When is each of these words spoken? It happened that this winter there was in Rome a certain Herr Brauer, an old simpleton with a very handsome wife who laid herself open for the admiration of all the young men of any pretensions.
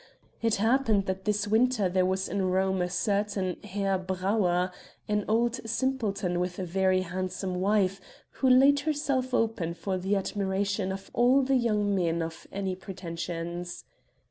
It 0.41 0.55
happened 0.55 1.05
that 1.05 1.25
this 1.25 1.47
winter 1.47 1.87
there 1.87 2.07
was 2.07 2.27
in 2.27 2.49
Rome 2.49 2.81
a 2.81 2.89
certain 2.89 3.61
Herr 3.61 3.99
Brauer, 3.99 4.71
an 5.07 5.23
old 5.27 5.57
simpleton 5.69 6.39
with 6.39 6.57
a 6.57 6.65
very 6.65 7.01
handsome 7.01 7.53
wife 7.61 8.01
who 8.41 8.49
laid 8.49 8.79
herself 8.79 9.31
open 9.31 9.75
for 9.75 9.99
the 9.99 10.15
admiration 10.15 10.91
of 10.91 11.11
all 11.13 11.43
the 11.43 11.53
young 11.55 11.93
men 11.93 12.23
of 12.23 12.47
any 12.51 12.75
pretensions. 12.75 13.83